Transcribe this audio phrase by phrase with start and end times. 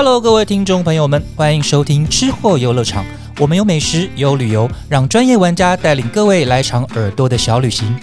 [0.00, 3.04] Hello，各位听众朋友们，欢迎收听吃货游乐场。
[3.40, 7.98] 我们有美食，有旅游，让专业玩家带领各位来场耳朵的小旅行。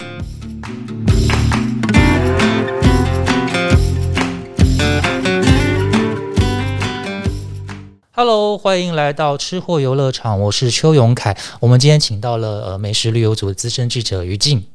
[8.11, 11.37] Hello，欢迎来到吃货游乐场，我是邱永凯。
[11.61, 14.65] 我们今天请到了呃美食旅游组的资深记者于静。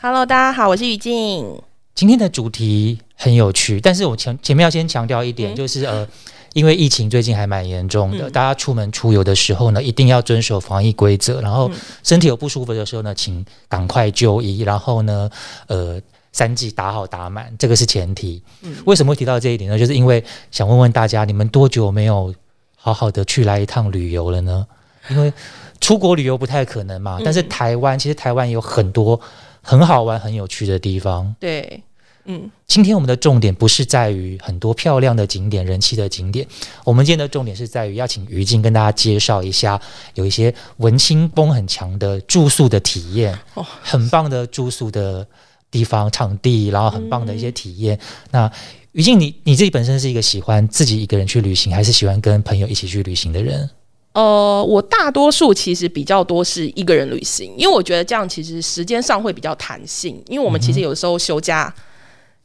[0.00, 1.60] Hello，大家好，我是于静。
[1.96, 6.06] 今天的主题很有趣，但是我前前面要先强调一点，嗯就是呃，
[6.52, 15.30] 因为疫情最近还蛮严重的，嗯大家出门出游的时候呢，一定要遵守防疫规则，然后嗯身体有不舒服的时候呢，请赶快就医，然后呢，
[15.66, 16.00] 呃。
[16.30, 18.40] 三剂打好打满，这个是前提。
[18.62, 19.78] 嗯为什么会提到这一点呢？
[19.78, 22.32] 就是因为想问问大家，你们多久没有
[22.76, 24.64] 好好的去来一趟旅游了呢？
[25.08, 25.32] 因为
[25.80, 29.18] 出国旅游不太可能嘛，嗯但是台湾其实台湾有很多
[29.62, 31.34] 很好玩、很有趣的地方。
[31.40, 31.82] 对，
[32.30, 36.46] 嗯今天我们的重点不是在于很多漂亮的景点、人气的景点，
[36.84, 39.80] 我们今天的重点是在于要请于静跟大家介绍一下，
[40.12, 45.26] 有一些文青风很强的住宿的体验，哦很棒的住宿的
[45.70, 47.98] 地方、场地，然后很棒的一些体验。
[48.30, 48.50] 那
[48.92, 53.70] 于静，你你自己本身是一个喜欢自己一个人去旅行，还是喜欢跟朋友一起去旅行的人？
[54.12, 61.74] 呃，我大多数其实比较多是一个人旅行，因为我觉得这样其实时间上会比较弹性，因为我们其实有时候休假。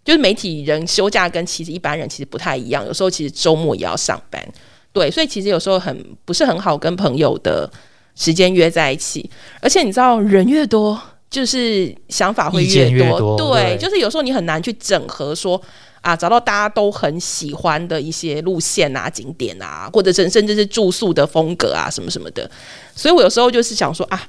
[0.04, 4.46] 就是媒体人休假跟其实一般人其实不太一样，有时候其实周末也要上班，
[4.92, 7.70] 对，所以其实有时候很不是很好跟朋友的
[8.16, 9.30] 时间约在一起，
[9.62, 15.60] 而且你知道人越多，就是想法会越多，对对，就是有时候你很难去整合说
[16.02, 22.50] 啊，找到大家都很喜欢的一些路线啊、景点啊，或者甚甚至是住宿的风格啊，什么什么的。
[22.94, 24.22] 所以我有时候就是想说啊，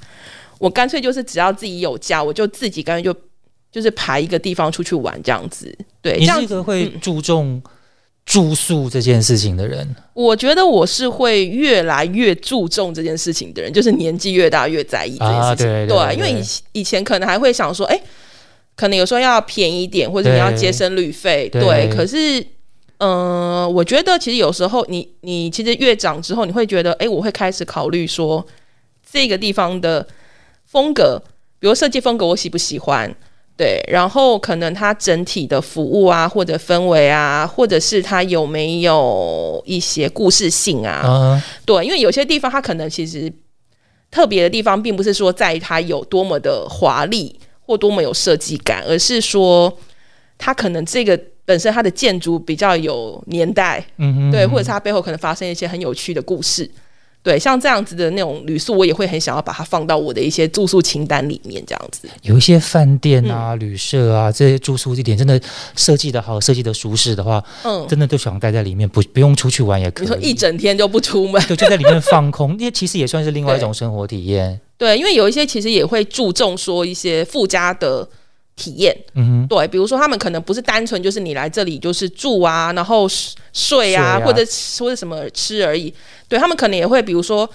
[0.59, 3.19] 我干脆就是只要自己有假，我就自己干脆就
[3.75, 5.77] 就是排一个地方出去玩这样子。
[6.01, 7.61] 对，这你是一个会嗯注重
[8.25, 15.43] 住宿这件事情的人，我觉得我是会越来越注重这件事情的人，就是年纪越大越在意这件事情。
[15.43, 18.01] 啊对对对因为以以前可能还会想说，哎、
[18.77, 21.91] 可能有时候要便宜一点，或者你要对节省旅费，对对。
[21.93, 22.41] 可是，
[22.99, 28.47] 嗯、我觉得其实有时候你你其实越长之后，你会觉得，哎、我会开始考虑说
[29.11, 30.07] 这个地方的
[30.65, 31.21] 风格，
[31.59, 33.15] 比如设计风格，我喜不喜欢？
[33.57, 41.03] 对，然后可能它整体的服务啊，或者氛围啊，或者是它有没有一些故事性啊？
[41.05, 43.33] 嗯、对，因为有些地方它可能其实
[44.11, 49.73] 特别的地方，并不是说在于它有多么的华丽或多么有设计感，而是说
[50.37, 56.69] 它可能这个本身它的建筑比较有年代，嗯哼，对，或者是它背后可能发生一些很有趣的故事。
[57.25, 62.07] 对，像这样子的那种旅宿，我也会很想要把它放到我的一些住宿清单里面，这样子。
[62.21, 65.41] 有一些饭店嗯啊、旅社啊这些住宿地点，真的
[65.75, 70.07] 设计的好、设计的舒适的话，嗯，真的都想待在里面，不不用出去玩也可以。
[70.07, 74.61] 你说一整天就不出门，对，就在里面放空，因为其实也算是另外一种生活体验。
[74.77, 78.07] 对，因为有一些其实也会注重说一些附加的
[78.57, 85.93] 体验，嗯对，比如说他们可能不是单纯就是你来这里就是住啊，然后睡睡啊，啊或者吃或者什么吃而已。
[86.29, 87.49] 对他们可能也会，比如说，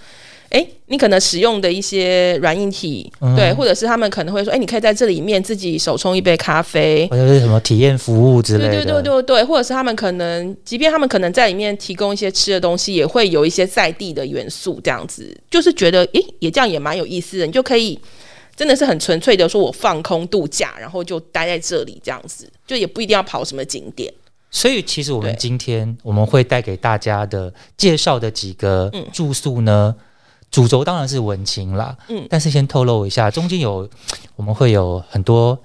[0.49, 7.07] 哎，你可能使用的一些软硬体，嗯对，或者是他们可能会说，哎，你可以在这里面自己手冲一杯咖啡，。
[7.09, 8.85] 或者是什么体验服务之类对的。
[8.85, 17.97] 对对对对，或者是他们可能，即便他们可能在里面提供一些吃的东西，也会有一些在地的元素，这样子，就是觉得，诶，也这样也蛮有意思的，你就可以
[18.59, 24.13] 真的是很纯粹的说，我放空度假，然后就待在这里这样子，就也不一定要跑什么景点。
[24.51, 29.95] 所以其实我们今天我们会带给大家的介绍的几个嗯住宿呢，
[30.51, 33.89] 主轴当然是文青啦，嗯但是先透露一下，中间有
[34.35, 35.57] 我们会有很多。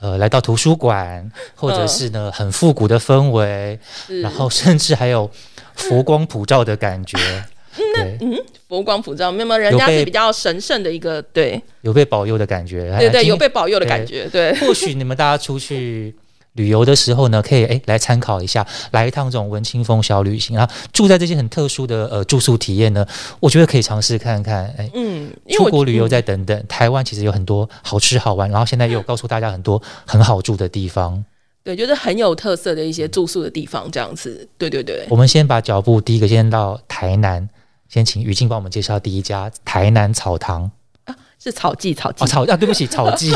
[0.00, 3.76] 呃，来到图书馆，或者嗯是呢很复古的氛围，
[4.22, 5.28] 然后甚至还有
[5.74, 7.18] 佛光普照的感觉，
[7.94, 12.94] 对，佛光普照，没有人家是比较神圣的一个，对有被保佑的感觉。
[12.98, 14.54] 对对，有被保佑的感觉，对。
[14.60, 16.14] 或许你们大家出去
[16.54, 23.06] 旅游的时候呢，可以诶来参考一下，来一趟这种文青风小旅行，然后住在这些很特殊的呃住宿体验呢，
[23.40, 24.66] 我觉得可以尝试看看。
[24.76, 31.24] 诶，嗯，出国旅游嗯再等等，台湾其实有很多好吃好玩，然后现在也有告诉大家很多很好住的地方。
[31.64, 35.04] 对，就是很有特色的一些住宿的地方，这样子，对对对。
[35.10, 37.46] 我们先把脚步第一个先到台南，
[37.88, 40.70] 先请于静帮我们介绍第一家台南草堂
[41.04, 43.32] 啊是草记草记哦，草啊，对不起， 草记。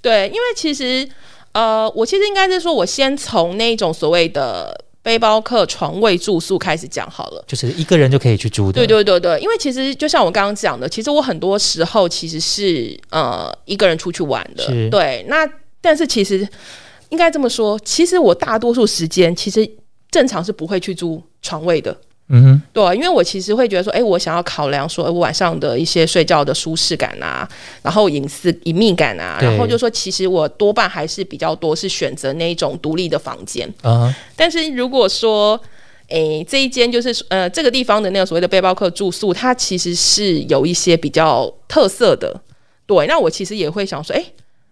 [0.00, 1.08] 对，因为其实
[1.52, 7.44] 呃，我其实应该是说，我先从那种所谓的背包客床位住宿开始讲好了。
[7.46, 8.72] 就是一个人就可以去租的。
[8.72, 14.90] 对对对对，因为其实就像我刚刚讲的，其实我很多时候其实是呃一个人出去玩的是。
[14.90, 15.48] 对，那
[15.80, 16.46] 但是其实
[17.10, 19.68] 应该这么说，其实我大多数时间其实
[20.10, 21.96] 正常是不会去租床位的。
[22.34, 27.46] 嗯哼，对，因为我其实会觉得说，哎，我想要考量说，我晚上的一些睡觉的舒适感啊，
[27.82, 33.68] 然后隐私隐秘感啊，然后就说，其实我多半还是比较多是选择那一种独立的房间。
[33.82, 35.60] 啊哈，但是如果说，
[36.08, 42.34] 诶，这一间就是呃这个地方的那个所谓的背包客住宿，它其实是有一些比较特色的。
[42.86, 44.24] 对，那我其实也会想说，诶，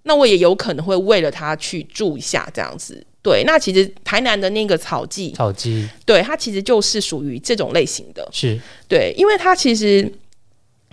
[0.05, 3.05] 那我也有可能会为了它去住一下这样子。
[3.23, 8.27] 对，那其实台南的那个草记，草鸡对它其实就是属于这种类型的。
[8.33, 8.59] 是
[8.89, 10.11] 对，因为它其实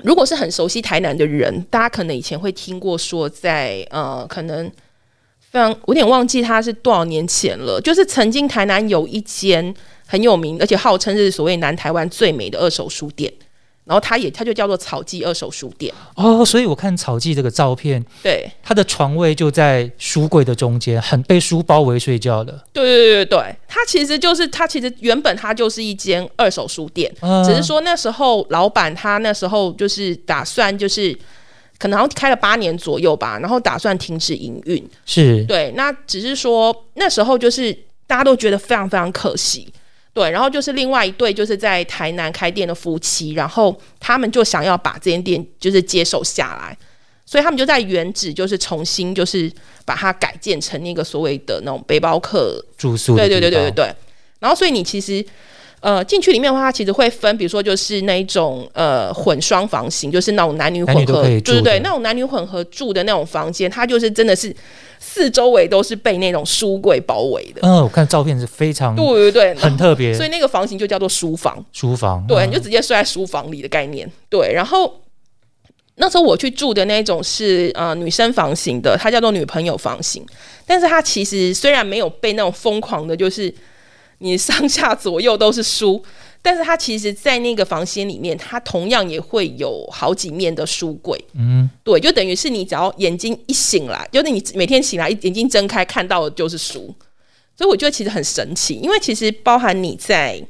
[0.04, 4.70] 如果是很熟悉台南的人，大家可能以前会听过说在，呃，可能
[5.40, 9.74] 非常我有点忘记它是多少年前了，就是曾经台南有一间
[10.06, 13.32] 很有名，而且号称是所谓南台湾最美的二手书店。
[13.88, 15.94] 然后它也，它就叫做草记二手书店。
[16.16, 22.52] 哦，所以我看草记这个照片，对，它的床位就在书柜的中间，很被书包围睡觉的。
[22.74, 31.18] 对对对对对，它其实就是它其实原本它就是一间二手书店，啊只是说那时候老板他那时候就是打算就是
[31.78, 34.86] 可能好像开了八年左右吧，然后打算停止营运。
[35.06, 37.72] 是对，那只是说那时候就是
[38.06, 39.72] 大家都觉得非常非常可惜。
[40.18, 46.76] 对，然后就是另外一对就是在台南开店的夫妻，然后他们就想要把这间店就是接手下来，
[47.24, 49.52] 所以他们就在原址就是重新就是
[49.86, 53.96] 把它改建成那个所谓的那种背包客住宿对对对对对对。
[54.40, 55.24] 然后，所以你其实
[55.82, 64.52] 呃进去里面的话，它其实会分，比如说就是那一种呃混双房型，就是那种男女混合，对对对，那种男女混合住的那种房间，它就是真的是
[65.00, 67.62] 四周围都是被那种书柜包围的。
[67.64, 71.64] 嗯，我看照片是非常对对对，很特别，所以那个房型就叫做书房。
[71.72, 74.10] 书房对，嗯你就直接睡在书房里的概念。
[74.30, 75.02] 对，然后
[75.96, 80.26] 那时候我去住的那种是呃女生房型的，它叫做女朋友房型，
[80.66, 83.54] 但是它其实虽然没有被那种疯狂的，就是
[84.20, 86.04] 你上下左右都是书。
[86.40, 91.22] 但是它其实，在那个房间里面，它同样也会有好几面的书柜。
[91.34, 96.94] 嗯，对，就等于是你只要眼睛一醒来，就是你每天醒来眼睛睁开看到的就是书，
[97.58, 100.42] 所以我觉得其实很神奇，因为其实包含你在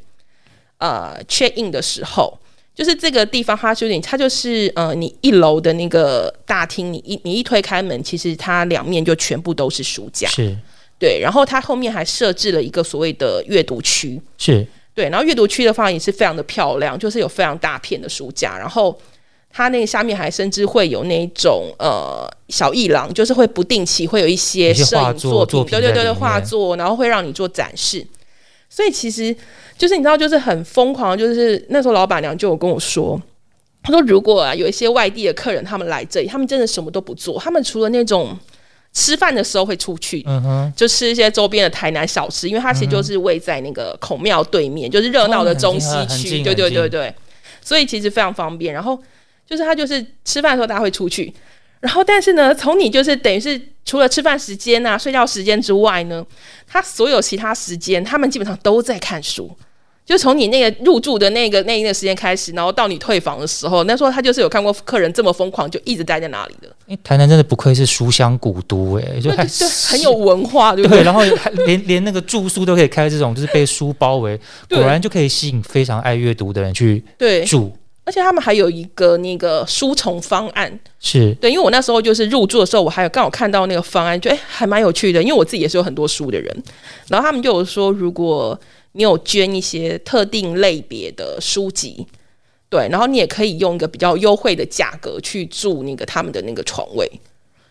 [0.78, 2.38] 呃 check in 的时候，
[2.76, 10.56] 就是这个地方它就有点，它就是呃你一楼的那个大厅，你一你一推开门，其实它两面就全部都是书架，是
[11.00, 14.66] 对，然后它后面还设置了一个所谓的阅读区，是
[14.96, 19.00] 对，然后阅读区的话也是非常的漂亮，就是有非常大片的书架，然后
[19.52, 28.06] 它那个下面还甚至会有那种呃小艺廊，就是会不定期会有一些摄影画作品，对对对对，画作，然后会让你做展示。
[28.70, 29.36] 所以其实
[29.78, 33.22] 就是你知道，就是很疯狂，就是那时候老板娘就有跟我说。
[33.84, 38.38] 她说：“如果啊有一些外地的客人，他们来这里，他们真的什么都不做，他们除了那种
[38.98, 47.14] 吃饭的时候会出去，嗯哼，就吃一些周边的台南小吃，因为它其实就是位在那个孔庙对面，就是热闹的中西区，近对对对对，
[47.62, 48.74] 所以其实非常方便。
[48.74, 49.00] 然后
[49.46, 51.32] 就是他就是吃饭的时候大家会出去，
[51.80, 56.26] 然后但是呢，从你就是等于是除了吃饭时间啊、睡觉时间之外呢，
[56.66, 59.56] 他所有其他时间，他们基本上都在看书。
[60.08, 74.40] 就从你那个入住的那个那一段时间开始，然后到你退房的时候，那时候他就是有看过客人这么疯狂，就一直待在那里的，因为台南真的不愧是书香古都哎，就还对很有文化，对不对，然后还连连那个住宿都可以开这种，就是被书包围，
[74.70, 77.72] 果然就可以吸引非常爱阅读的人去对，住。
[78.06, 81.34] 而且他们还有一个那个书虫方案，是。
[81.42, 86.64] 对，因为我那时候就是入住的时候，我还有刚好看到那个方案，觉得哎还蛮有趣的，因为我自己也是有很多书的人，
[87.10, 88.58] 然后他们就有说，如果
[88.94, 92.08] 你有捐一些特定类别的书籍，
[92.70, 97.10] 对，然后你也可以用一个比较优惠的价格去住那个他们的那个床位。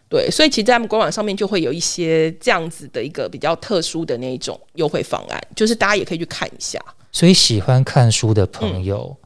[0.08, 6.80] 对，所以其实在他们官网上面就会有一些这样子的一个比较特殊的那一种优惠方案，就是大家也可以去看一下。
[7.10, 9.16] 所以喜欢看书的朋友，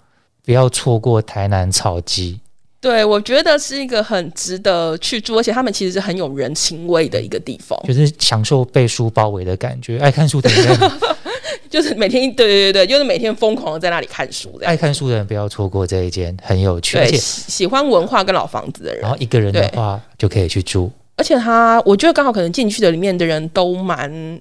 [0.43, 2.41] 不要错过台南草鸡。
[2.81, 7.79] 对，我觉得是一个很值得去住，而且他们其实是很有人情味的一个地方。
[7.87, 9.99] 就是享受被书包围的感觉。
[9.99, 10.79] 爱看书的人，
[11.71, 14.59] 就是每天，对对对对，就是每天疯狂的在那里看书。
[14.65, 20.91] 爱看书的人不要错过这一间，很有趣，而对，且喜喜欢文化跟老房子的人然，后一个人的话就可以去住。
[21.17, 24.41] 而且他，我觉得刚好可能进去的里面的人都蛮，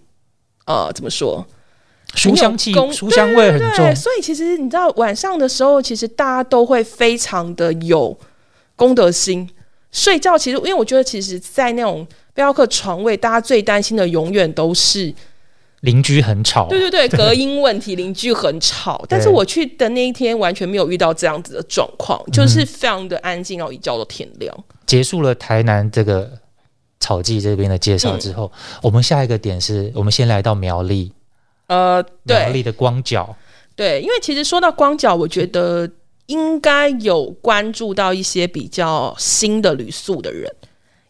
[0.66, 1.46] 呃，怎么说？
[2.16, 8.18] 书香气、功书香味很对，重，所以其实你知道，晚上的时候，其实大家都会非常的有
[8.76, 9.48] 功德心。
[9.92, 15.14] 睡觉其实，因为我觉得，其实，在那种背包客床位，大家最担心的永远都是
[15.82, 16.68] 邻居很吵。
[16.68, 19.04] 对对对，隔音问题，邻居很吵。
[19.08, 24.56] 但是我去的那一天完全没有遇到这样子的状况，就是非常的安静，然后一觉到天亮。
[24.86, 26.32] 结束了台南这个
[27.00, 31.12] 草记这边的介绍之后，我们下一个点是我们先来到苗栗。
[31.68, 33.36] 呃，对苗栗的光脚，
[33.76, 35.88] 对，因为其实说到光脚，我觉得
[36.26, 40.52] 应该有关注到一些比较新的旅宿的人，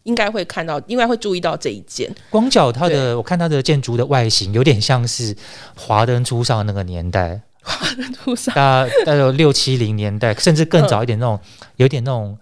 [0.04, 2.10] 应该会看到，应该会注意到这一件。
[2.30, 5.36] 光脚它的我看它的建筑的外形有点像是
[5.76, 11.38] 华灯初上那个年代，华灯初上大大概六七零年代， 甚至更早一点那种，
[11.76, 12.36] 有点那种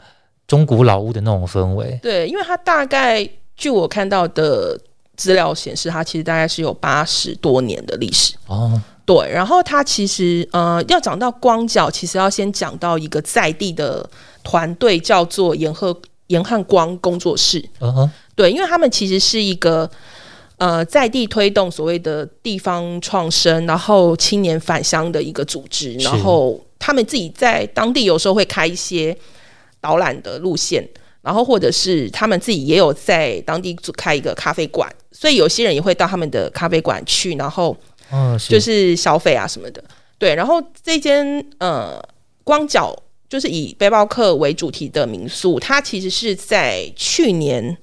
[0.47, 1.99] 中古老屋的那种氛围。
[2.03, 4.79] 对，因为它大概据我看到的
[5.17, 8.35] 资料显示，它其实大概是有八十多年的历史。
[8.47, 14.09] 哦，对，然后它其实呃，要讲到光脚，其实要先讲到一个在地的
[14.45, 17.63] 团队，叫做延鹤延汉光工作室。
[17.81, 19.91] 嗯哼，对，因为他们其实是一个
[20.57, 29.15] 呃在地推动所谓的地方创生，然后青年返乡的一个组织，然后他们自己在当地有时候会开一些
[29.81, 30.89] 导览的路线。
[31.21, 37.77] 然后，或者是他们自己也有在当地组开一个咖啡馆，所以有些人也会到他们的咖啡馆去，然后
[38.11, 39.85] 嗯，就是消费啊什么的。
[40.17, 42.03] 对，然后这间呃
[42.45, 42.97] 光脚
[43.29, 47.77] 就是以背包客为主题的民宿，它其实是在去年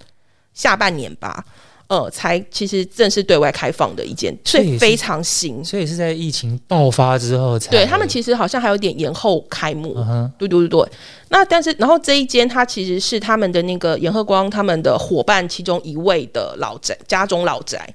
[0.54, 1.46] 下半年吧，
[1.88, 5.64] 呃，才其实正式对外开放的一间，所所以非常新。
[5.64, 10.92] 所以是在疫情爆发之后才对他们其实好像还有点延后开幕，嗯对对对对。
[11.30, 17.94] 那但是，然后这一间它其实是他们的那个严鹤光他们的伙伴其中一位的老宅家中老宅，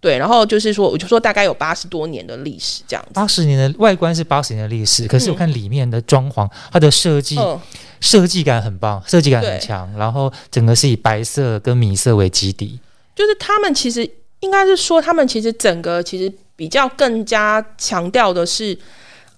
[0.00, 0.18] 对。
[0.18, 3.10] 然后就是说，我就说大概有八十多年的历史这样子。
[3.14, 7.60] 八十年的外观是八十年的历史，可是我看里面的装潢，它的设计嗯，
[8.00, 12.78] 设计感很棒，设计感很强，然后整个是以白色跟米色为基底。
[13.14, 14.08] 就是他们其实
[14.40, 18.78] 应该是说，他们其实整个其实比较更加强调的是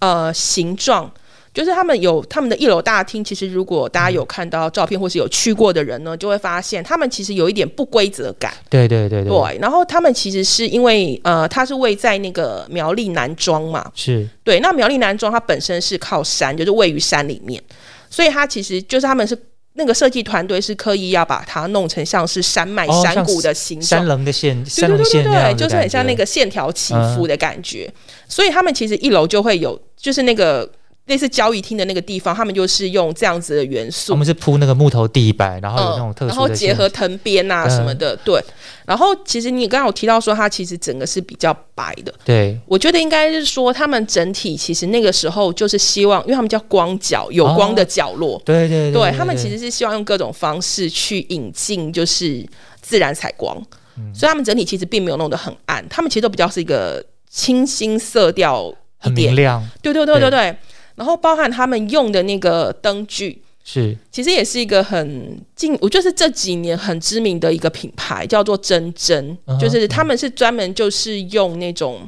[0.01, 1.11] 呃形状。
[1.53, 8.53] 就是他们有他们的一楼大厅，其实如果大家有看到照片或是有去过的人呢，就会发现他们其实有一点不规则感。
[8.69, 14.29] 对对对对，对，然后他们其实是因为呃，它是位在那个苗栗南庄嘛，是。
[14.45, 17.61] 对，那苗栗南庄它本身是靠山，就是位于山里面，
[18.09, 19.37] 所以它其实就是他们是
[19.75, 24.01] 那个设计团队是刻意要把它弄成像是山脉、哦山谷的形状。
[24.01, 24.07] 山。
[24.07, 27.93] 棱的线，对对对对对，就是很像那个线条起伏的感觉，
[28.29, 30.69] 所以他们其实一楼就会有，就是那个
[31.07, 34.13] 类似交易厅的那个地方，他们就是用这样子的元素。
[34.13, 38.41] 我，们是铺那个木头地板，然后有那种特嗯然后结合藤编啊嗯什么的，对。
[38.87, 42.57] 然后其实你刚刚有提到说，它其实整个是比较白的，对。
[42.67, 52.47] 我觉得应该是说，他们整体其实那个时候就是希望，因为他们叫光角，有光的角落，对对对他们其实是希望用各种方式去引进就是
[52.81, 53.61] 自然采光，
[53.97, 54.15] 嗯。
[54.15, 60.31] 所以他们整体其实并没有弄得很暗，他们其实都比较是一个清新色调一很明点，亮，对对对对对。
[60.31, 60.57] 对。
[61.01, 72.07] 然后包含他们用的那个灯具，是其实也是一个很近，我就是这几年很知名的一个品牌，叫做真真，嗯哼就是他们是专门就是用那种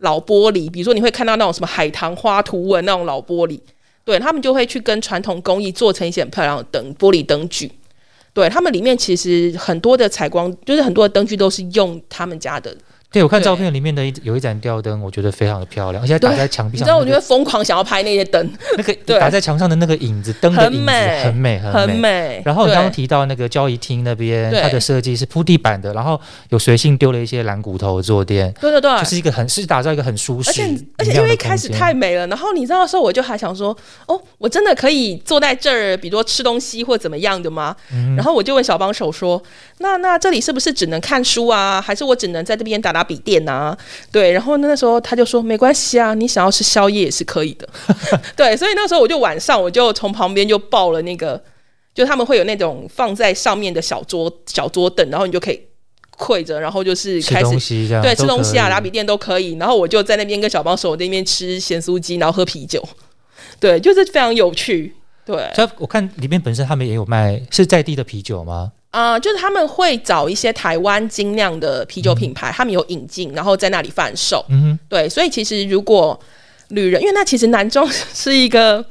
[0.00, 3.58] 老玻璃，比如说你会看到那种什么海棠花图文那种老玻璃，
[4.04, 7.72] 对他们就会去跟传统工艺做成一些很漂亮的灯玻璃灯具。
[8.34, 12.76] 对他们里面其实很多的采光，就是很多的灯具都是用他们家的。
[13.12, 21.58] 对我看照片里面的一有一盏吊灯，我觉得非常的漂亮，而且它打在墙壁上，你知道，我觉得疯狂想要拍那些灯， 那个打在墙上的那个影子，灯的影子很美很美。
[21.58, 22.42] 很很美。
[22.44, 33.76] 然后你刚刚提到那个交易厅那边，它的设计是铺地板的，然后有随性丢了一些蓝骨头坐垫，对对对，就是一个很是打造一个很舒适，而且而且因为一开始太美了，然后你知道的时候，我就还想说，
[34.06, 37.74] 哦，我真的可以坐在这儿，比如说吃东西或怎么样的吗？
[37.92, 38.14] 嗯。
[38.14, 39.42] 然后我就问小帮手说，
[39.78, 41.80] 那那这里是不是只能看书啊？
[41.80, 43.76] 还是我只能在这边打打笔电啊？
[44.12, 47.68] 对，然后那时候他就说没关系啊，你想要吃宵夜也是可以的。
[48.36, 51.42] 对，所以那时候我就晚上我就从旁边就抱了那个，
[51.94, 55.60] 就他们会有那种放在上面的小桌小桌凳，然后你就可以
[56.16, 57.58] 跪着，然后就是开始
[58.02, 59.56] 对，吃东西啊，打笔电都可以。
[59.56, 62.82] 然后我就在那边跟小帮手那边吃咸酥鸡，然后喝啤酒。
[63.58, 64.94] 对，就是非常有趣。
[65.30, 68.72] 对，所以我看里面本身他们也有卖是在地的啤酒吗？
[68.90, 74.44] 啊、就是他们会找一些台湾精酿的啤酒品牌，他们有引进，然后在那里贩售。
[74.48, 76.18] 嗯，对，所以其实如果
[76.70, 78.84] 旅人，因为那其实南庄是一个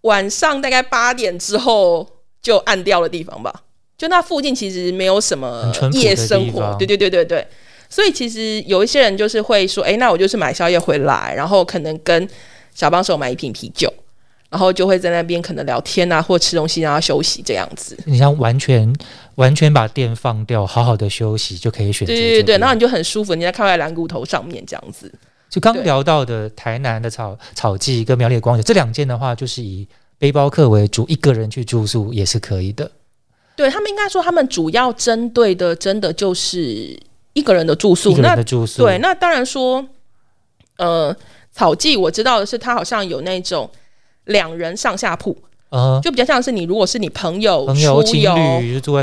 [0.00, 2.08] 晚上大概八点之后
[2.40, 3.52] 就暗掉的地方吧，
[3.98, 6.74] 就那附近其实没有什么夜生活。
[6.78, 7.46] 对对对对对，
[7.90, 12.26] 所以其实有一些人就是会说，哎，那我就是买宵夜回来，然后可能跟
[12.74, 13.92] 小帮手买一瓶啤酒。
[14.52, 17.96] 然后就会在那边可能聊天啊，或吃东西，然后休息这样子。
[18.04, 18.94] 你像完全
[19.36, 25.10] 完全把电放掉，好好的休息就可以选择这对对对然后你就很舒服，你在靠在蓝骨头上面这样子。
[25.48, 32.90] 就刚聊到的台南的草草记跟苗栗的光雪这两件的话，就是以背包客为主，一个人去住宿也是可以的。
[33.56, 36.98] 对他们应该说，他们主要针对的真的就是
[37.32, 39.86] 一个人的住宿，一个那人的住宿，对，那当然说，
[40.76, 41.14] 呃，
[41.52, 43.70] 草记我知道的是，它好像有那种
[44.24, 45.36] 两人上下铺，
[45.70, 48.34] 呃，就比较像是你如果是你朋友朋友情出游，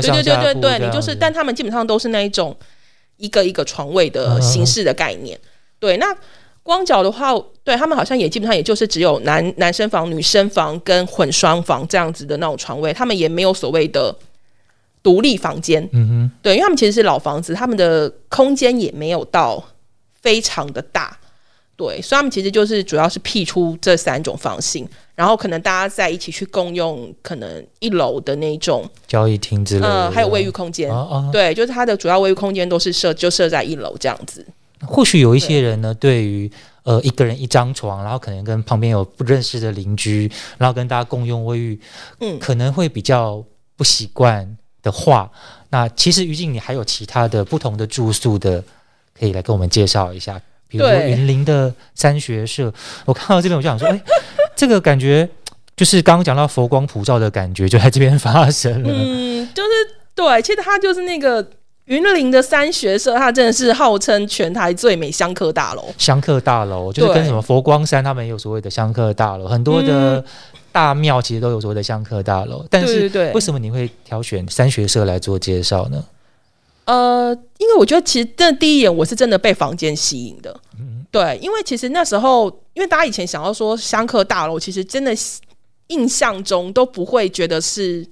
[0.00, 2.56] 对对对对，你就是，但他们基本上都是那一种
[3.18, 5.38] 一个一个床位的嗯形式的概念。
[5.78, 6.14] 对，那
[6.62, 7.32] 光脚的话，
[7.64, 14.14] 对他们好像也基本上也就是只有男男生房、女生房跟混双房这样子的那种床位，他们也没有所谓的
[15.02, 15.82] 独立房间。
[15.92, 19.62] 嗯哼，对，因为他们其实是老房子，他们的空间也没有到
[20.20, 21.18] 非常的大。
[21.80, 30.94] 对，所以他们其实就是主要是辟出这三种房型，然后可能大家在一起去共用可能一楼的那种，交易厅之类的，呃，还有卫浴空间。
[30.94, 34.46] 啊啊，对，就是它的主要卫浴空间都是设就设在一楼这样子。
[34.86, 41.80] 或许有一些人呢，对于呃一个人一张床，然后可能跟旁边有不认识的邻居，然后跟大家共用卫浴，
[42.20, 43.42] 嗯，可能会比较
[43.76, 45.30] 不习惯的话，
[45.70, 48.62] 那其实于静，你还有其他的不同的住宿的，
[49.18, 50.38] 可以来跟我们介绍一下。
[50.70, 52.72] 比如说云林的三学社，
[53.04, 54.00] 我看到这边我就想说，哎、
[54.54, 55.28] 这个感觉
[55.76, 58.88] 就是刚刚讲到佛光普照的感觉，就在这边发生了。
[58.92, 59.68] 嗯，就是
[60.14, 61.44] 对，其实它就是那个
[61.86, 65.92] 云林的三学社，它真的是号称全台最美香客大楼。
[65.98, 70.24] 香客大楼就是跟什么佛光山他们也有所谓的香客大楼，很多的
[70.70, 72.64] 大庙其实都有所谓的香客大楼。
[72.70, 76.04] 但是为什么你会挑选三学社来做介绍呢？
[76.84, 81.04] 呃，因为我觉得其实真的第一眼我是真的被房间吸引的，嗯。
[81.12, 85.12] 对，因为其实那时候，因为大家以前想要说香客大楼，其实真的
[85.88, 88.06] 印象中都不会觉得是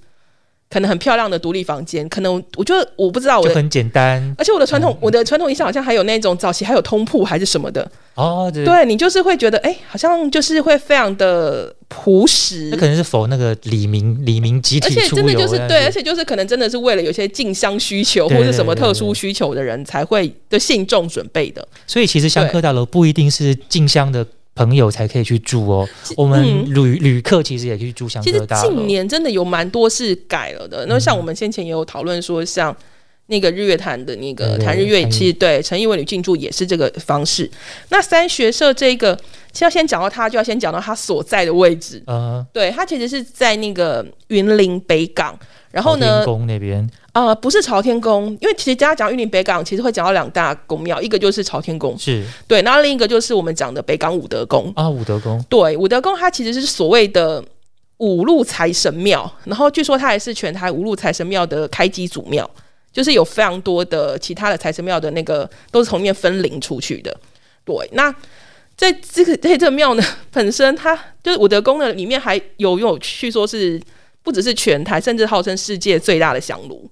[0.69, 4.35] 可能很漂亮的独立房间，可能我觉得我不知道我的，就很简单。
[4.37, 12.75] 而且我的传统、嗯我的传统印象好像还有那种早期还有通铺还是什么的，哦，对，对你就是会觉得哎、好像就是会非常的朴实那。
[12.77, 21.65] 可能是否那个李明李明集而体出且真的就是对，而且就是可能真的是为了有些进香需求或者什么特殊需求的人才会的信众准备的。
[21.87, 28.69] 所以其实香客大楼不一定是进香的朋友才可以去住哦，我们嗯旅旅客其实也可以住香其实客大楼。
[28.69, 30.85] 近年真的有蛮多是改了的。
[30.87, 32.75] 那像我们先前也有讨论说，像
[33.29, 37.49] 那个日月潭的那个潭日月，其实对陈义文女进驻也是这个方式。
[37.89, 39.15] 那三学社这个，
[39.51, 42.03] 其实要先讲到它，就要先讲到它所在的位置。
[42.07, 45.37] 嗯，对，它其实是在那个云林北港。
[45.71, 54.73] 然后朝天呢，宫那边呃，不是朝天宫，因为其实大家讲云林北港，其实会讲到两大宫庙，一个就是朝天宫，是对，然后另一个就是我们讲的北港武德宫。
[54.75, 57.43] 啊，武德宫对，武德宫它其实是所谓的
[57.97, 62.49] 五路财神庙，然后据说它也是全台五路财神庙的开基祖庙，
[62.91, 67.15] 就是有非常多的其他的财神庙的那个都是从里面分灵出去的。
[67.63, 68.13] 对，那
[68.75, 73.79] 在这个在这个庙呢 本身，它就是武德宫呢里面还有有据说是
[74.23, 76.89] 不只是全台，甚至号称世界最大的香炉。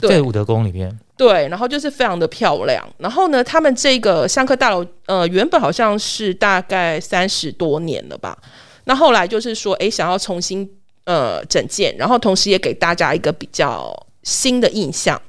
[0.00, 2.82] 对在武德宫里面，对，然后就是非常的漂亮。
[2.96, 8.36] 然后呢，他们这个香客大楼，呃，原本好像是大概三十多年了吧。
[8.84, 10.68] 那后来就是说，诶，想要重新
[11.04, 15.20] 呃整建，然后同时也给大家一个比较新的印象。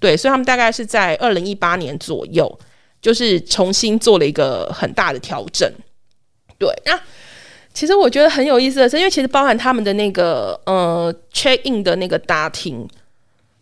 [0.00, 2.58] 对，所以他们大概是在二零一八年左右，
[3.00, 5.70] 就是重新做了一个很大的调整。
[6.58, 6.98] 对，那
[7.72, 12.88] 其实我觉得很有意思的是，因为其实包含他们的那个呃 check in 的那个大厅，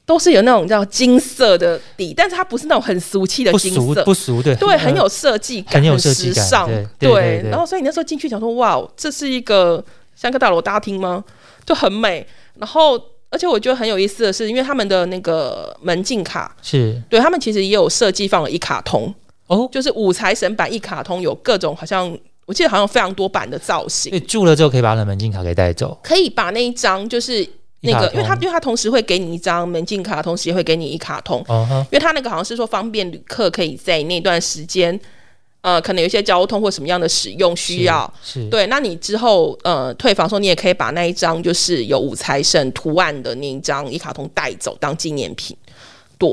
[0.06, 11.24] 都是有那种叫金色的底，但是它不是那种很俗气的金色，俗不俗，对对，很有设计感，很有时尚，对对对对然后所以你那时候进去想说，哇，这是一个香客大楼大厅吗？
[11.66, 12.26] 就很美。
[12.54, 17.00] 然后，而且我觉得很有意思的是，因为他们的那个门禁卡，是。
[17.10, 19.14] 对他们其实也有设计放了一卡通，
[19.48, 19.68] 哦。
[19.70, 22.10] 就是五财神版一卡通，有各种好像
[22.46, 24.10] 我记得好像非常多版的造型。
[24.10, 27.46] 所，以住了之后可以把你的门禁卡给带走，可以把那一张就是
[27.80, 31.44] 那个，因为他因为他同时会给你一张门禁卡，同时也会给你一卡通。
[31.48, 34.98] 哦哈，因为他那个好像是说方便旅客可以在那段时间，
[35.68, 38.10] 呃，可能有一些交通或什么样的使用需要。
[38.24, 45.54] 是是对，那你之后呃退房的时候，你也可以把那一张就是有五财神图案的那一张一卡通带走当纪念品。
[46.16, 46.30] 对，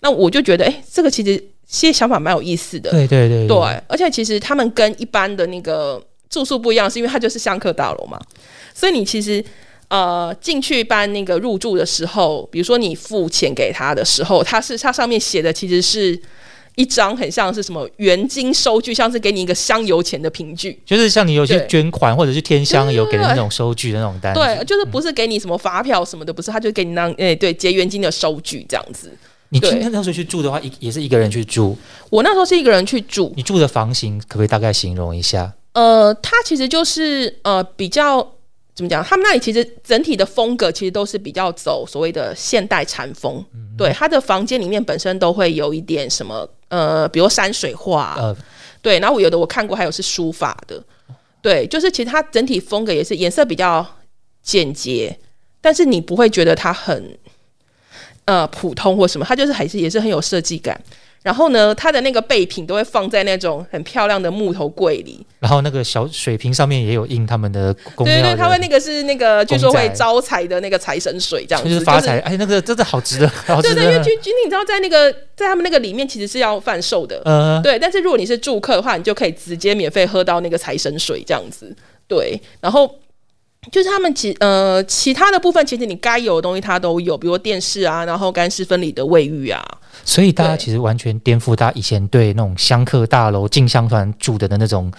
[0.00, 2.90] 那我就觉得，哎、这个其实其实想法蛮有意思的。
[2.90, 8.18] 对对对对，而且其实他们跟一般的那个住宿不一样，是因为它就是香客大楼嘛，
[8.74, 9.44] 所以你其实
[9.88, 16.20] 呃进去办那个入住的时候，比如说你付钱给他的时候，他是它上面写的其实是
[16.76, 20.80] 一张很像是什么原金收据，像是给你一个香油钱的凭据。
[20.86, 29.10] 就是像你有些捐款或者是添香油给的那种收据的那种单子，对，就是不是给你什么发票什么的，不是，他就给你那诶、对结原金的收据这样子。
[29.50, 31.76] 你今天那时候去住的话，一也是一个人去住，
[32.08, 35.52] 我那时候是一个人去住，你住的房型可不可以大概形容一下？
[35.74, 38.26] 呃，它其实就是呃比较
[38.74, 39.04] 怎么讲？
[39.04, 43.44] 他们那里其实整体的风格其实都是比较走所谓的现代禅风。
[43.76, 48.34] 对，他的房间里面本身都会有一点什么呃，比如山水画，呃，
[48.80, 50.82] 对，然后我有的我看过，还有是书法的，
[51.42, 53.86] 对，就是其实它整体风格也是颜色比较
[54.42, 55.14] 简洁，
[55.60, 57.18] 但是你不会觉得它很
[58.24, 60.80] 呃普通或什么，它就是还是也是很有设计感。
[61.22, 74.04] 然后呢，它的那个备品都会放在那种很漂亮的木头柜里，然后那个小水瓶上面也有印他们的公对对，他们那个是那个据说会招财的那个财神水这样子，就是发财，哎，那个真的好值得， 好值对对，因为得。
[74.04, 77.78] 君君，你知道在那个在他们那个里面其实是要贩售的，呃，对。
[77.78, 81.74] 但是如果你是住客的话，你就可以直接免费喝到那个财神水这样子，
[82.08, 82.40] 对。
[82.60, 82.98] 然后
[83.70, 89.64] 就是他们其呃其他的部分，其实你该有的东西它都有，比如说电视啊，然后干湿分离的卫浴啊，
[90.04, 94.92] 所以大家其实完全颠覆大家以前对那种香客大楼进香团住的的那种，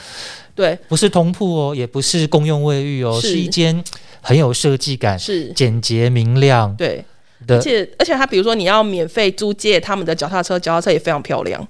[0.56, 3.84] 对，不是通铺哦，也不是公用卫浴哦，是是一间
[4.21, 7.03] 很有设计感、是，简洁明亮对。
[7.45, 11.67] 的而且而且他比如说你要免费租借他们的脚踏车，脚踏车也非常漂亮。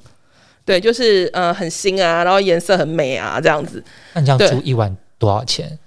[0.63, 3.83] 对，就是呃很新啊，然后颜色很美啊，这样子。
[4.13, 5.79] 那你这样租一晚多少钱？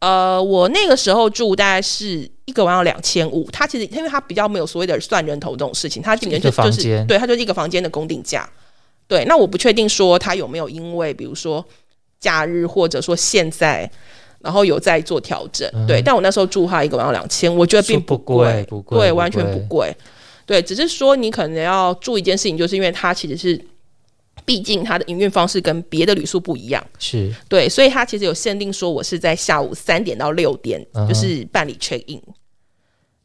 [0.00, 8.48] 呃，我那个时候住大概是一个晚上两千五，它其实因为它比较没有所谓的算人头这种事情，它基本一个就就是对，它就是一个房间的公定价。
[9.08, 11.64] 对，那我不确定说它有没有因为比如说
[12.20, 13.90] 假日或者说现在，
[14.40, 15.70] 然后有在做调整。
[15.74, 19.94] 嗯对，但我那时候住它一个晚上两千，我觉得并不贵，不贵对，完全不贵。
[20.46, 23.58] 对，只是说你可能要注意一件事情，就是因为它其实是，
[24.44, 26.84] 毕竟它的营运方式跟别的旅宿不一样。
[26.98, 27.34] 是。
[27.48, 32.20] 对，所以它其实有限定说我是在下午三点到六点就是办理 check in。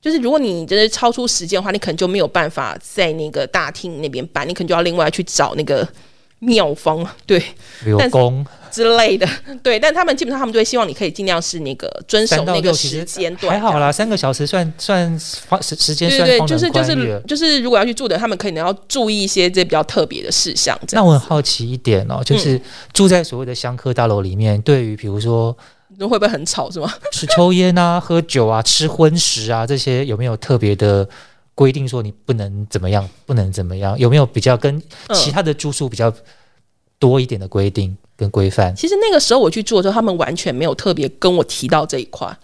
[0.01, 5.85] 就是如果你就是超出时间的话，你可能就没有办法在那个大厅那边办，你可能就要另外去找那个
[6.39, 7.05] 妙方。
[7.25, 7.43] 对。
[7.97, 8.09] 但
[8.71, 9.27] 之类的。
[9.63, 20.77] 对，但他们基本上他们就会希望你可以尽量是那个遵守到那个时间段，还好啦，三个小时算算花时时间对对对，算放得就是就是就是，如果要去住的，他们可能要注意一些这比较特别的事项。
[20.87, 22.59] 这样那我很好奇一点嗯哦，就是
[22.93, 25.55] 住在所谓的香客大楼里面，对于比如说
[25.97, 26.69] 那会不会很吵？
[26.71, 26.91] 是吗？
[27.11, 31.07] 是抽烟啊、喝酒啊、吃荤食啊这些，有没有特别的
[31.55, 33.97] 规定说你不能怎么样，不能怎么样？
[33.99, 34.79] 有没有比较跟
[35.13, 36.13] 其嗯，他的住宿比较
[36.99, 38.75] 多一点的规定跟规范？
[38.75, 42.37] 其实那个时候我去做的时候，他们完全没有特别跟我提到这一块。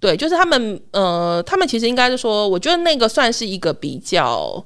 [0.00, 4.64] 对，就是他们呃，他们其实应该是说，我觉得那个算是一个比较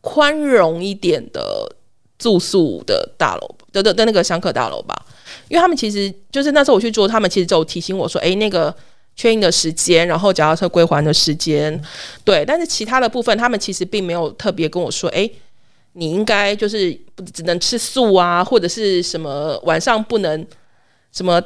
[0.00, 1.74] 宽容一点的
[2.18, 4.94] 住宿的大楼的的的那个香客大楼吧，
[5.48, 8.74] 因为他们其实就是那时候我去做，他们其实就提醒我说，诶，那个。
[9.16, 11.80] 确认的时间，然后脚踏车归还的时间，
[12.24, 15.32] 对，但是其他的部分，他们其实并没有特别跟我说，诶，
[15.94, 20.46] 你应该就是不只能吃素啊，或者是什么晚上不能
[21.12, 21.40] 什么，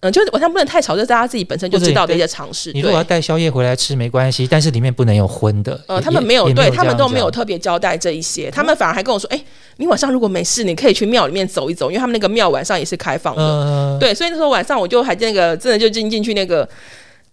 [0.00, 2.72] 嗯、就是晚上不能太吵，这是大家自己本身就知道的一些常识。
[2.72, 5.78] 你如果要带宵夜回来吃没关系，但是里面不能有荤的。
[5.88, 9.44] 呃，他们没有，对他们都没有特别交代这一些，他们反而还跟我说，哎、
[9.76, 13.34] 你晚上如果没事，你可以去庙里面走一走，因为他们那个庙晚上也是开放。
[13.36, 13.42] 的。
[13.42, 16.68] 呃，对，所以那时候晚上我就还那个真的就进进去那个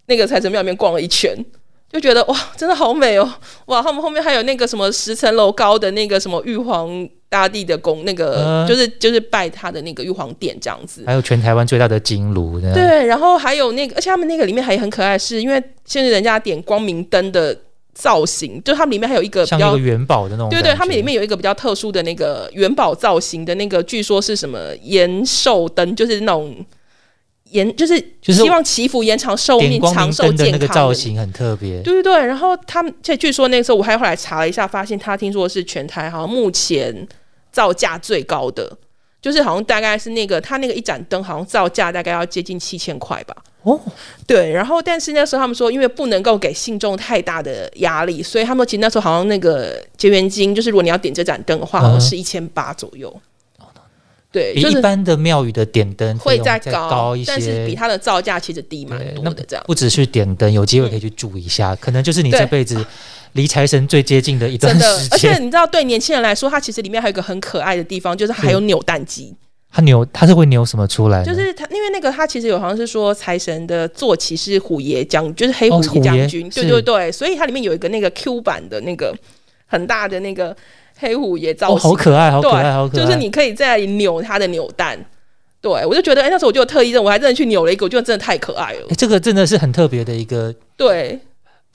[0.07, 1.36] 那个财神庙里面逛了一圈，
[1.91, 3.34] 就觉得哇，真的好美哦！
[3.67, 11.04] 哇，他们后面还有那个什么十层楼高的那个什么玉皇大帝的宫，那个、嗯就是就是拜他的那个玉皇殿这样子。
[11.06, 17.58] 还有全台湾最大的金炉，对，然后还有那个，而且他们那个里面还很可爱，是因为现在人家点光明灯的
[17.93, 20.50] 造型，就他们里面还有一个比较像一个元宝的那种。
[20.50, 26.54] 对对，他们里面有一个比较特殊的那个元宝造型的那个，据说是什么延寿灯，就是那种
[27.51, 31.81] 延，就是就是希望祈福延长寿命、长寿健康那个造型很特别。
[31.81, 37.07] 对对对，然后他们，且据说那个时候我还后来查了一下，发现他听说是全台好像目前
[37.51, 38.77] 造价最高的，
[39.21, 43.36] 就是好像大概是那个他那个一盏灯好像造价大概要接近七千块吧。
[43.63, 43.77] 哦，
[44.25, 53.13] 对，然后但是那时候他们说，因为不能够给信众太大的压力，所以他们其实那时候好像那个结缘金，就是如果你要点这盏灯的话，好像嗯是一千八左右。
[54.31, 59.43] 对，比就是一般的庙宇的点灯会再再高，高一些，但是比它的造价其实低蛮多的。
[59.47, 62.85] 这样不只是点灯，有机会可以去住一下，可能就是你对这辈子
[63.33, 65.37] 离财神最接近的一段真的，而且。
[65.37, 69.33] 你知道，对年轻人来说，它其实里面还有一个很可爱的地方，就是还有扭蛋机。
[69.69, 71.23] 它扭，它是会扭什么出来？
[71.23, 79.15] 就是它，因为那个它其实有好像是说财神的坐骑是虎爷将，就是黑虎将军，对对对，所以它里面有一个那个 Q 版的那个
[79.67, 80.55] 很大的那个
[80.97, 83.05] 黑虎爷造哦，型，好可爱，好可爱，好可爱。
[83.05, 84.97] 就是你可以在扭它的扭蛋。
[85.60, 88.95] 对，我就觉得，哎、那时候我就有特意认，我还真的去扭了一个，我觉得真的太可爱了诶。
[88.95, 91.19] 这个真的是很特别的一个对，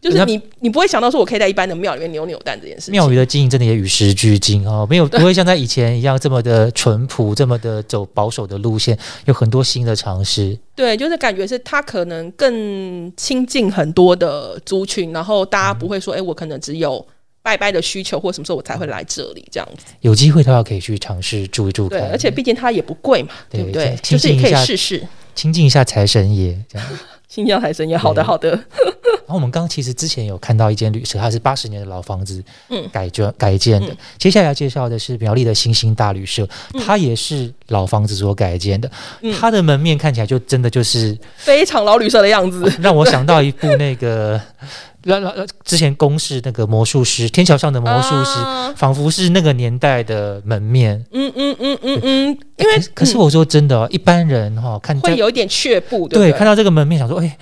[0.01, 2.93] 就是你你不会想到说我可以在一般的庙里面扭扭蛋这件事情。
[2.93, 10.57] 庙宇的经营真的也与时俱进哦，没有不会像在以前一样这么的淳朴，这么的走保守的路线，有很多新的尝试。
[10.77, 17.05] 对，就是感觉是他可能更亲近很多的族群，然后大家不会说，哎、我可能只有
[17.43, 19.87] 拜拜的需求，或什么时候我才会来这里这样子。
[20.01, 23.99] 有机会的话可以去尝试住一住对，看，而且毕竟它也不贵嘛，对对不对？
[24.03, 25.07] 亲就是也可以试试。
[25.35, 26.89] 亲近一下财神爷这样。
[27.29, 28.92] 新疆财神爷好的好的，然
[29.33, 33.89] 后我们刚刚其实之前有看到一间旅社，它是八十年的老房子，嗯改建改建的。
[33.89, 38.91] 嗯接下来要介绍的是苗栗的新兴大旅社，嗯它也是老房子所改建的。
[39.23, 42.71] 嗯它的门面看起来就真的就是非常老旅社的样子。
[42.81, 44.41] 让我想到一部那个，
[45.05, 51.05] 让让让之前公视那个魔术师，天桥上的魔术师，啊仿佛是那个年代的门面。
[51.13, 56.31] 嗯嗯嗯嗯嗯，因为可是我说真的、哦，一般人哈、看这会有一点却步，对对？
[56.31, 57.37] 对看到这个门面，想说，哎，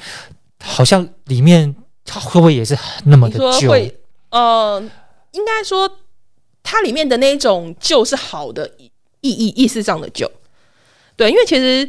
[0.63, 3.73] 好像里面它会不会也是那么的旧？
[4.31, 4.83] 呃，
[5.33, 5.91] 应该说
[6.63, 10.31] 它里面的那种旧是好的意意义意思上的旧，
[11.17, 11.89] 对，因为其实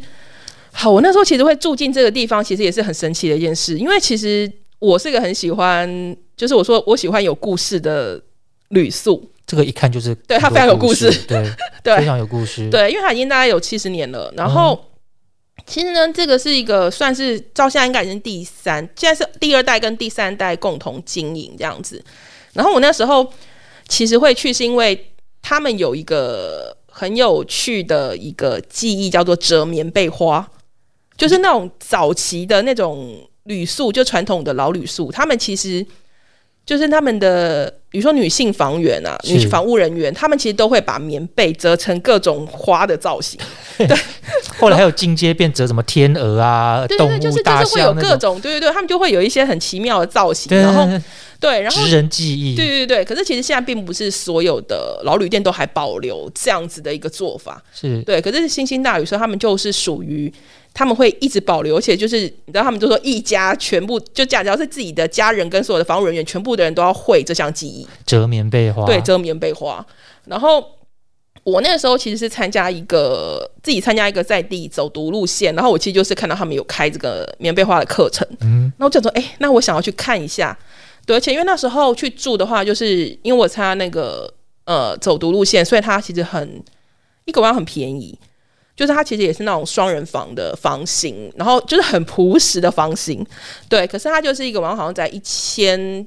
[0.72, 8.20] 好，我那时候其实会住进这个地方，其实也是很神奇的一件事，因为其实我是一个很喜欢，就是我说我喜欢有故事的
[8.68, 11.44] 旅宿，这个一看就是对它非常有故事对，
[11.84, 14.32] 对非常有故事。，对，因为它已经大概有七十年了。
[14.36, 14.84] 然后，
[15.66, 22.02] 其实呢，这个是一个算是到现在应该已经第三，现在是第二代跟第三代共同经营这样子。
[22.52, 23.32] 然后我那时候
[23.88, 30.50] 其实会去，是因为他们有一个很有趣的一个记忆，叫做折棉被花，
[31.16, 35.86] 就是那种早期的那种旅宿，就传统的老旅宿，他们其实。
[36.64, 39.34] 就是他们的，比如说女性房源啊，是。
[39.34, 43.38] 女房务人员，他们其实都会把棉被折成各种花的造型。
[43.76, 43.88] 对
[44.58, 51.00] 后来还有进阶变折什么天鹅啊、动对对对，就是会有各种，对对对，他们就会有一些很奇妙的造型，然后对
[51.40, 58.00] 对，然后职人记忆，对对对，可是其实现在并不是所有的老旅店都还保留这样子的一个做法，是。
[58.02, 60.32] 对，可是星星大旅社他们就是属于。
[60.74, 67.86] 他们会一直保留，而且就是你知道，他们就说一家全部就假，只要是自己的家人跟所有的防务人员，全部的人都要会这项技艺。
[68.06, 69.84] 折棉被花，对，折棉被花。
[70.24, 70.64] 然后
[71.44, 80.56] 我那个时候其实是参加一个自己参加一个在地走读路线，然后我其实就是看到他们有开这个棉被花的课程，嗯，然后我就说，哎、那我想要去看一下。
[81.04, 84.32] 对，而且因为那时候去住的话，就是因为我参加那个
[84.64, 86.62] 呃走读路线，所以它其实很
[87.24, 88.16] 一个晚上很便宜。
[88.74, 93.24] 就是它其实也是那种双人房的房型，然后就是很朴实的房型，
[93.68, 93.86] 对。
[93.86, 96.06] 可是它就是一个晚上好像在一千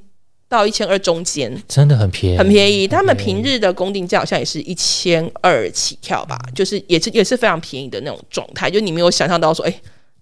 [0.50, 2.88] 到一千二中间，真的很便宜，很便宜。
[2.88, 9.72] 他们平日的公定价好像也是一千二起跳吧，就是也是也是非常便宜的那种状态，就你没有想象到说，哎、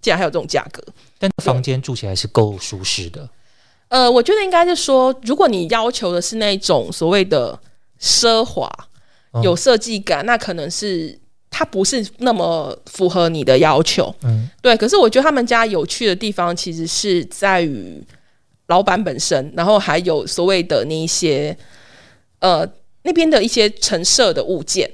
[0.01, 0.83] 竟然还有这种价格。
[1.19, 3.29] 但房间住起来是够舒适的，
[3.87, 7.57] 呃，我觉得应该是说，如果你要求的是那种所谓的
[8.01, 8.69] 奢华、
[9.33, 11.17] 嗯有设计感，那可能是
[11.53, 14.13] 它不是那么符合你的要求。
[14.23, 18.03] 嗯，对，可是我觉得他们家有趣的地方，其实是在于
[18.67, 21.55] 老板本身，然后还有所谓的那一些
[22.39, 22.67] 呃
[23.03, 24.89] 那边的一些陈设的物件。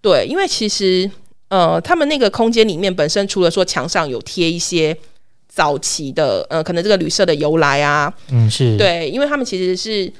[0.00, 1.10] 对，因为其实
[1.48, 4.96] 呃，他们那个空间里面本身除了说墙上有贴一些
[5.48, 10.12] 早期的呃，可能这个旅社的由来啊，嗯是，，对，因为他们其实是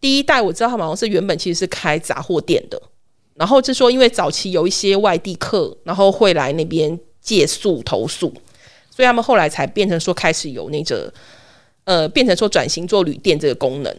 [0.00, 2.82] 第一代，我知道他们好像是原本其实是开杂货店的，
[3.34, 8.32] 然后就说因为早期有一些外地客，然后会来那边借宿投宿，
[8.90, 11.12] 所以他们后来才变成说开始有那个
[11.84, 13.96] 呃，变成说转型做旅店这个功能。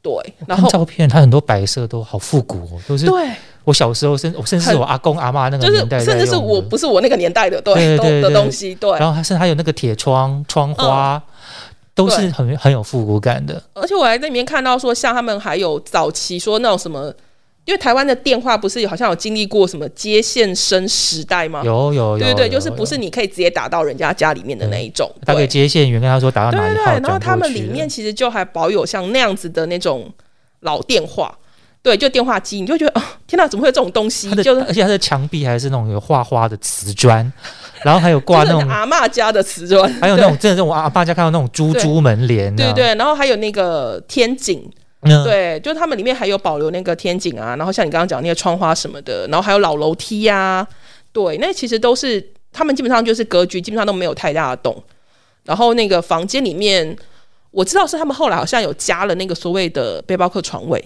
[0.00, 0.12] 对，
[0.46, 3.30] 然后照片，它很多白色都好复古哦，都是对，
[3.64, 8.90] 我小时候甚我甚至是我阿公阿妈那个就是年代在甚至是我不是我那个年代的，对都的东西，对。
[8.98, 11.20] 然后它是还有那个铁窗窗花，
[11.96, 13.60] 都是很很有复古感的。
[13.74, 17.12] 而且我还在里面看到说，像他们还有早期说那种什么，
[17.68, 21.60] 因为台湾的电话不是好像有经历过什么接线生时代吗？
[21.62, 25.06] 有有有，对对对，就是不是你可以直接打到人家家里面的那一种。
[25.26, 30.10] 打给接线员，跟他说打到对对对，哪一号，然后转他们里面其实就还保有像那样子的那种
[30.60, 31.36] 老电话，
[31.82, 34.30] 对，就电话机，你就觉得哦，天哪，怎么会有这种东西？
[34.36, 37.30] 就是而且它的墙壁还是那种有画花的瓷砖，
[37.84, 44.66] 然后还有挂就是那种，阿嬷家的瓷砖，还有那种真的是我阿爸家看到那种猪对猪门帘，对对对，然后还有那个天井，
[45.00, 50.66] 嗯，对，就是他们里面还有保留那个天井啊，然后像你刚刚讲那个窗花什么的，然后还有老楼梯呀、
[51.12, 54.82] 对，那其实都是他们基本上就是格局基本上都没有太大的洞，
[55.44, 56.96] 然后那个房间里面。
[57.50, 60.78] 我知道是他们后来好像有加了那个所谓的背包客床位，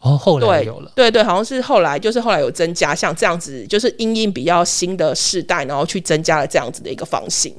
[0.00, 7.54] 哦，后来对有了，对对，好像是后来就是后来有增加像这样子，就是因应比较新的世代，然后去增加了这样子的一个房型。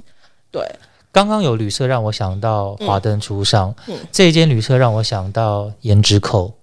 [0.51, 0.67] 对，
[1.11, 6.53] 刚刚有旅社让我想到华灯初上，嗯这一间旅社让我想到胭脂扣，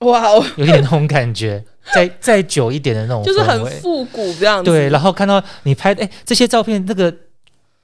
[0.00, 4.70] 哇哦，有点那种感觉， 再再久一点的那种就是很复古这样子。
[4.70, 7.14] 对，然后看到你拍的，哎，这些照片，那个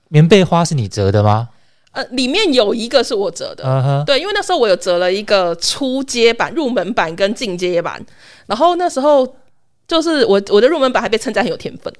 [0.08, 1.48] 棉被花是你折的吗？
[1.92, 4.02] 呃，里面有一个是我折的。
[4.06, 8.04] 对，因为那时候我有折了一个初阶版、入门版跟进阶版，
[8.46, 9.36] 然后那时候
[9.86, 11.92] 就是我我的入门版还被称赞很有天分。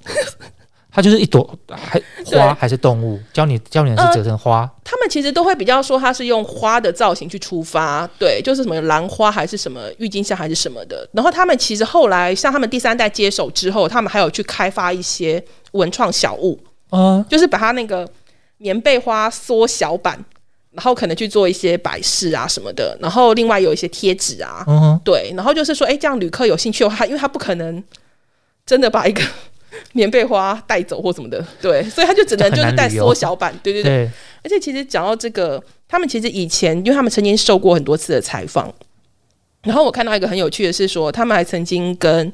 [0.93, 3.19] 它就是一朵还花还是动物？
[3.33, 11.09] 教你教你的是折成花，他们其实都会比较说它是用花的造型去出发，对，就是什么兰花还是什么郁金香还是什么的。
[11.11, 16.59] 然后他们其实后来像他们第三代接手之后，他们还有去开发一些文创小物，
[16.91, 18.07] 嗯，就是把它那个
[18.59, 20.23] 棉被花缩小版，
[20.71, 22.95] 然后可能去做一些摆饰啊什么的。
[23.01, 27.83] 然后另外有一些贴纸啊，嗯哼，对，然后就是说，哎，这样旅客有兴趣的话，因为他不可能
[28.65, 29.23] 真的把一个
[29.93, 34.05] 棉被花带走或什么的，对，所以他就只能就就是带缩小版，对对对。
[34.05, 34.11] 对，
[34.43, 38.73] 而且其实讲到这个，他们其实以前，因为他们曾经受过很多次的采访，
[39.63, 42.31] 然后我看到一个很有趣的是说，他们还曾经跟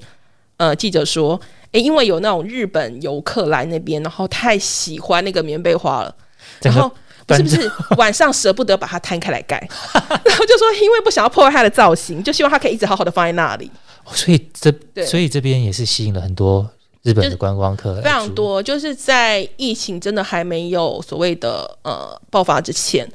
[0.57, 1.39] 呃记者说，
[1.71, 6.15] 诶，因为有那种日本游客来那边，然后太喜欢那个棉被花了，
[6.61, 6.91] 然后。
[7.29, 9.55] 不是不是，晚上舍不得把它摊开来盖，
[9.93, 13.69] 然后就说因为不想要破坏它的造型，就希望它可以一直好好的放在那里。
[14.11, 14.73] 所以这
[15.05, 16.67] 所以这边也是吸引了很多
[17.03, 23.09] 日本的观光客，非常多，就是在疫情真的还没有所谓的呃爆发之前，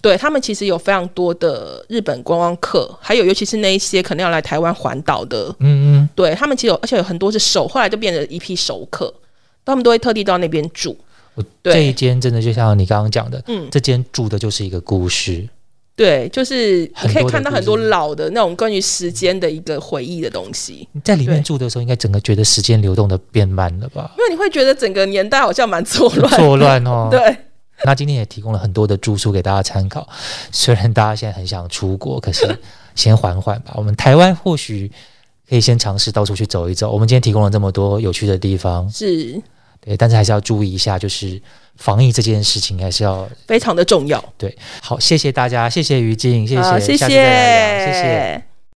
[0.00, 9.12] 对他们其实有非常多的日本观光客，还有尤其是那一些可能要来台湾环岛的，嗯嗯，对他们其实有，而且有很多是熟，后来就变成一批熟客，
[9.64, 10.96] 他们都会特地到那边住。
[11.34, 11.72] 我对。
[11.72, 15.48] 这一间真的就像你刚刚讲的，嗯，这间住的就是一个故事，
[15.96, 24.12] 对，就是你可以看到很多老的那种关于时间的一个回忆的东西，你在里面住的时候，应该整个觉得时间流动的变慢了吧？
[24.18, 27.08] 因为你会觉得整个年代好像蛮错乱，错乱哦。
[27.12, 27.36] 对。
[27.84, 30.08] 那今天也提供了很多的住宿给大家参考。
[30.50, 32.58] 虽然大家现在很想出国，可是
[32.94, 33.74] 先缓缓吧。
[33.76, 34.90] 我们台湾或许
[35.48, 36.90] 可以先尝试到处去走一走。
[36.90, 39.40] 我们今天提供了这么多有趣的地方，是
[39.80, 41.40] 对，但是还是要注意一下，就是
[41.76, 44.22] 防疫这件事情还是要非常的重要。
[44.36, 44.56] 对。
[44.80, 47.08] 好，谢谢大家，谢谢于静，谢谢，好谢谢谢。
[47.08, 48.53] 谢